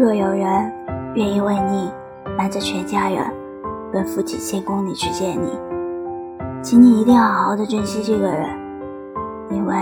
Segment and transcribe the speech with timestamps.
[0.00, 0.72] 若有人
[1.14, 1.92] 愿意为你
[2.34, 3.22] 瞒着全家人
[3.92, 5.50] 奔赴几千公里去见你，
[6.62, 8.48] 请你一定要好好的珍惜这个人，
[9.50, 9.74] 因为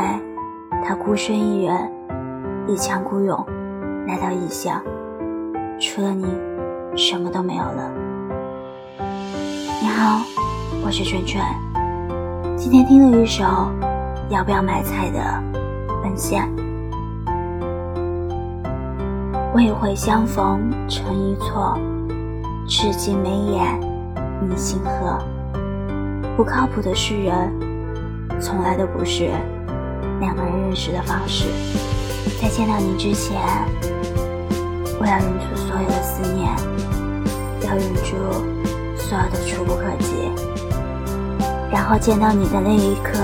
[0.84, 1.88] 他孤身一人，
[2.66, 3.46] 一腔孤勇
[4.08, 4.82] 来到异乡，
[5.78, 6.26] 除了你，
[6.96, 7.88] 什么都没有了。
[9.80, 10.22] 你好，
[10.84, 11.40] 我是春春，
[12.56, 13.44] 今天听了一首
[14.30, 15.20] 要不要买菜的
[16.02, 16.42] 《奔现》。
[19.58, 21.76] 未会相逢成一错，
[22.68, 23.80] 痴情眉眼
[24.40, 25.18] 你心何？
[26.36, 27.52] 不靠谱的是人，
[28.40, 29.28] 从来都不是
[30.20, 31.48] 两个人认识的方式。
[32.40, 33.36] 在见到你之前，
[35.00, 36.48] 我要忍住所有的思念，
[37.62, 38.14] 要忍住
[38.96, 40.30] 所有的触不可及。
[41.72, 43.18] 然后见到你的那一刻，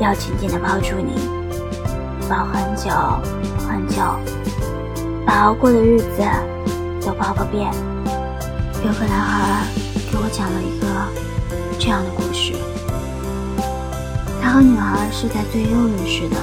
[0.00, 1.12] 要紧紧的抱住你，
[2.26, 2.90] 抱很久
[3.68, 4.00] 很久。
[5.26, 6.22] 把熬过的日子
[7.04, 7.70] 都报个遍。
[8.82, 9.66] 有个男孩
[10.10, 10.86] 给我讲了一个
[11.78, 12.54] 这样的故事：
[14.42, 16.36] 他和女孩是在最幼认识的，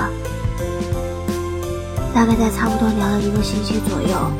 [2.13, 4.31] 大概在差不多聊了一个星期左右，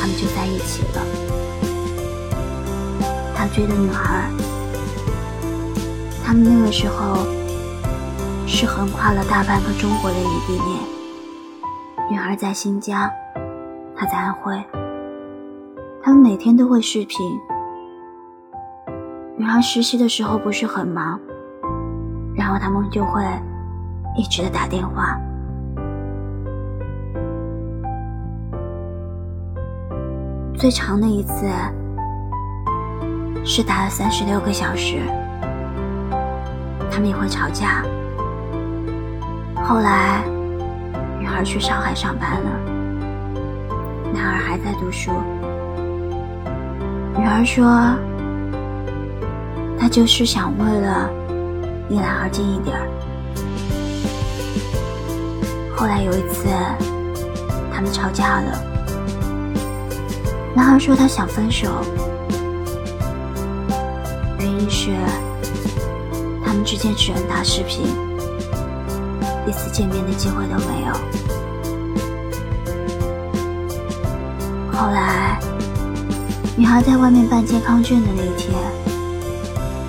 [0.00, 1.04] 他们就在一起了。
[3.34, 4.30] 他追的女孩，
[6.24, 7.18] 他们那个时候
[8.46, 10.78] 是横跨了大半个中国的异地恋。
[12.10, 13.10] 女孩在新疆。
[14.00, 14.58] 他在安徽，
[16.02, 17.38] 他们每天都会视频。
[19.36, 21.20] 女孩实习的时候不是很忙，
[22.34, 23.22] 然后他们就会
[24.16, 25.20] 一直的打电话。
[30.54, 31.46] 最长的一次
[33.44, 34.96] 是打了三十六个小时，
[36.90, 37.82] 他们也会吵架。
[39.62, 40.24] 后来，
[41.18, 42.79] 女孩去上海上班了。
[44.12, 45.12] 男孩还在读书，
[47.16, 47.64] 女儿说
[49.78, 51.08] ：“她就是想为了
[51.88, 52.88] 离男孩近一点儿。”
[55.76, 56.48] 后来有一次，
[57.72, 58.62] 他们吵架了，
[60.54, 61.82] 男孩说他想分手，
[64.38, 64.90] 原因是
[66.44, 67.86] 他们之间只能打视频，
[69.46, 70.92] 一次见面的机会都没有。
[74.80, 75.38] 后来，
[76.56, 78.58] 女孩在外面办健康证的那一天，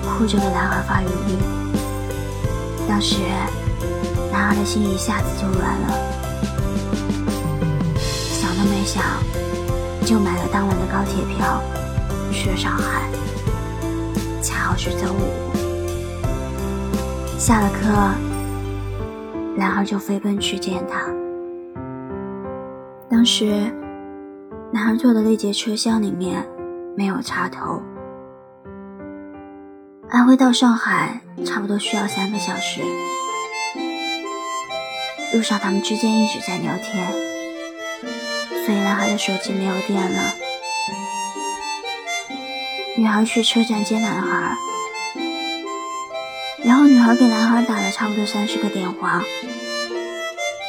[0.04, 1.38] 哭着给男孩发语音。
[2.86, 3.22] 当时，
[4.30, 5.88] 男孩的心一下子就软了，
[8.02, 9.02] 想都没想，
[10.04, 11.62] 就买了当晚的高铁票，
[12.30, 13.08] 去了上海。
[14.42, 15.32] 恰好是周五，
[17.38, 17.88] 下了课，
[19.56, 21.00] 男孩就飞奔去见她。
[23.08, 23.74] 当时。
[24.74, 26.48] 男孩坐的那节车厢里面
[26.96, 27.82] 没有插头。
[30.08, 32.80] 安徽到上海差不多需要三个小时，
[35.34, 37.06] 路上他们之间一直在聊天，
[38.64, 40.34] 所以男孩的手机没有电了。
[42.96, 44.56] 女孩去车站接男孩，
[46.64, 49.22] 然后女孩给男孩打了差不多三十个电话，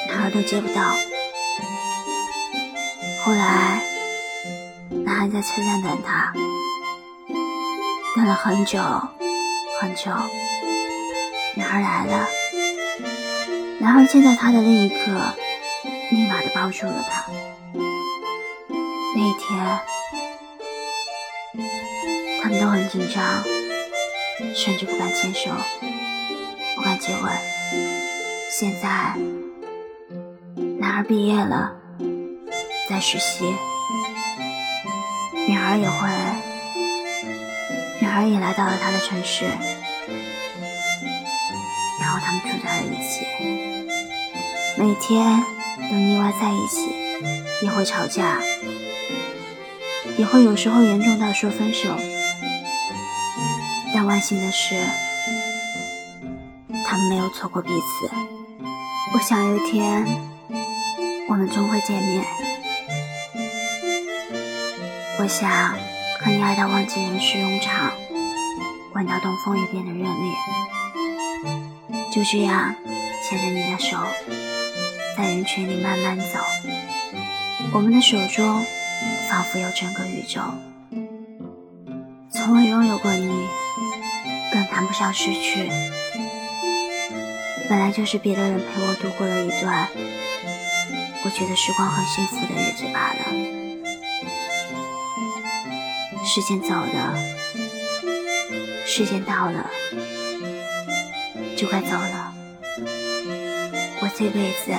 [0.09, 0.81] 男孩都接不到。
[3.23, 3.92] 后来。
[5.23, 6.33] 还在车站等他，
[8.13, 8.77] 等了很久
[9.79, 10.11] 很久。
[11.55, 12.27] 女孩来了，
[13.79, 14.95] 男孩见到她的那一刻，
[16.11, 17.23] 立马的抱住了她。
[19.15, 19.79] 那一天，
[22.41, 23.23] 他们都很紧张，
[24.53, 25.51] 甚至不敢牵手，
[26.75, 27.31] 不敢接吻。
[28.51, 29.15] 现在，
[30.81, 31.77] 男孩毕业了，
[32.89, 33.45] 在实习。
[35.47, 36.07] 女孩也会，
[37.99, 39.45] 女孩也来到了他的城市，
[41.99, 43.25] 然后他们住在了一起，
[44.77, 45.43] 每天
[45.89, 46.89] 都腻歪在一起，
[47.61, 48.39] 也会吵架，
[50.17, 51.89] 也会有时候严重到说分手。
[53.93, 54.75] 但万幸的是，
[56.85, 58.09] 他们没有错过彼此。
[59.13, 60.05] 我想有一天，
[61.29, 62.25] 我们终会见面。
[65.23, 65.49] 我想
[66.19, 67.93] 和你爱到忘记人世庸常，
[68.93, 70.33] 闻到东风一变的热烈。
[72.11, 72.75] 就这样
[73.23, 73.97] 牵着你的手，
[75.15, 76.41] 在人群里慢慢走。
[77.71, 78.65] 我们的手中
[79.29, 80.41] 仿佛有整个宇宙。
[82.29, 83.47] 从未拥有过你，
[84.51, 85.71] 更谈不上失去。
[87.69, 89.87] 本来就是别的人陪我度过了一段
[91.23, 93.62] 我觉得时光很幸福的日子罢了。
[96.25, 97.15] 时间走了，
[98.87, 99.69] 时间到了，
[101.57, 102.33] 就该走了。
[104.01, 104.71] 我这辈子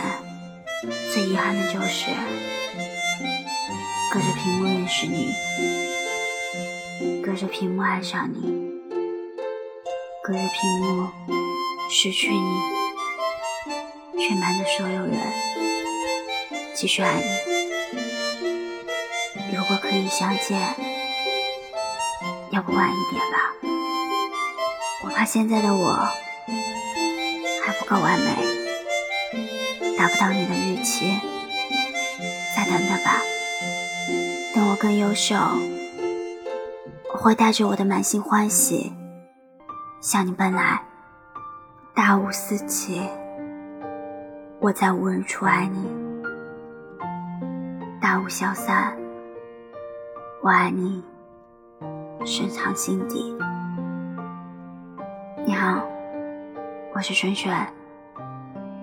[1.13, 2.11] 最遗憾的就是
[4.11, 5.35] 隔着屏幕认识你，
[7.23, 8.41] 隔着屏幕爱上你，
[10.23, 11.09] 隔着屏幕
[11.91, 12.61] 失去你，
[14.19, 15.13] 却瞒着所有人
[16.75, 17.25] 继续爱你。
[19.57, 20.75] 如果可以相见，
[22.55, 23.53] 要不晚一点吧？
[25.03, 25.93] 我怕现在的我
[27.65, 28.37] 还不够完美。
[29.99, 31.19] 达不到你的预期，
[32.55, 33.21] 再等等吧。
[34.55, 35.35] 等我更优秀，
[37.13, 38.93] 我会带着我的满心欢喜
[40.01, 40.81] 向你奔来。
[41.93, 43.03] 大雾四起，
[44.61, 45.91] 我在无人处爱你。
[48.01, 48.97] 大雾消散，
[50.41, 51.03] 我爱你，
[52.27, 53.37] 深藏心底。
[55.47, 55.87] 你好，
[56.95, 57.55] 我是萱萱。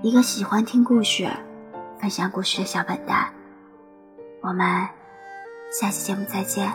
[0.03, 1.27] 一个喜欢听故事、
[1.99, 3.33] 分享故事的小笨蛋，
[4.41, 4.87] 我们
[5.71, 6.71] 下期节目再见，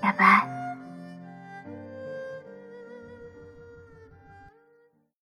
[0.00, 0.53] 拜拜。